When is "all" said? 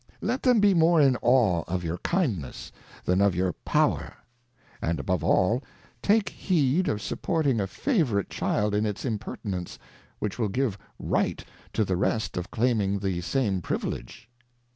5.23-5.61